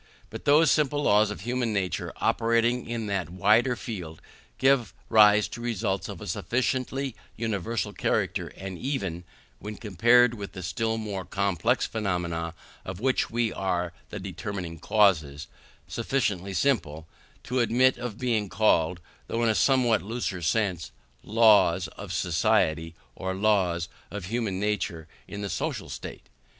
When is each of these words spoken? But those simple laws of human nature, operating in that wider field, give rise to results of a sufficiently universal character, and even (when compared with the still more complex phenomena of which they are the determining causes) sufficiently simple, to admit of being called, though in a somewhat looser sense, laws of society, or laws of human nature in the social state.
But 0.31 0.45
those 0.45 0.71
simple 0.71 1.03
laws 1.03 1.29
of 1.29 1.41
human 1.41 1.71
nature, 1.73 2.11
operating 2.17 2.89
in 2.89 3.05
that 3.05 3.29
wider 3.29 3.75
field, 3.75 4.19
give 4.57 4.95
rise 5.09 5.47
to 5.49 5.61
results 5.61 6.09
of 6.09 6.19
a 6.19 6.25
sufficiently 6.25 7.15
universal 7.35 7.93
character, 7.93 8.47
and 8.57 8.79
even 8.79 9.25
(when 9.59 9.77
compared 9.77 10.33
with 10.33 10.53
the 10.53 10.63
still 10.63 10.97
more 10.97 11.23
complex 11.23 11.85
phenomena 11.85 12.55
of 12.83 12.99
which 12.99 13.27
they 13.27 13.51
are 13.51 13.93
the 14.09 14.19
determining 14.19 14.79
causes) 14.79 15.45
sufficiently 15.87 16.55
simple, 16.55 17.07
to 17.43 17.59
admit 17.59 17.99
of 17.99 18.17
being 18.17 18.49
called, 18.49 19.01
though 19.27 19.43
in 19.43 19.49
a 19.49 19.53
somewhat 19.53 20.01
looser 20.01 20.41
sense, 20.41 20.91
laws 21.23 21.87
of 21.89 22.11
society, 22.11 22.95
or 23.15 23.35
laws 23.35 23.87
of 24.09 24.25
human 24.25 24.59
nature 24.59 25.07
in 25.27 25.43
the 25.43 25.47
social 25.49 25.89
state. 25.89 26.23